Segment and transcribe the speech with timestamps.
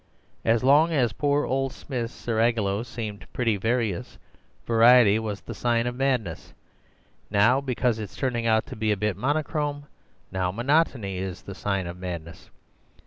[0.43, 4.17] As long as poor old Smith's seraglio seemed pretty various,
[4.65, 6.55] variety was the sign of madness:
[7.29, 11.97] now, because it's turning out to be a bit monochrome—now monotony is the sign of
[11.99, 12.49] madness.